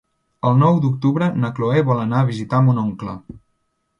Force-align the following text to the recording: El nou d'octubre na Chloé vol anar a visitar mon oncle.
El 0.51 0.55
nou 0.61 0.79
d'octubre 0.85 1.27
na 1.43 1.51
Chloé 1.59 1.83
vol 1.91 2.01
anar 2.05 2.21
a 2.23 2.29
visitar 2.31 2.63
mon 2.69 2.83
oncle. 2.87 3.17